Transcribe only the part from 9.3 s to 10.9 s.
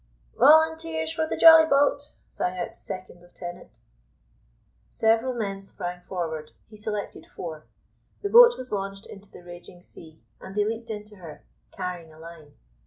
raging sea, and they leaped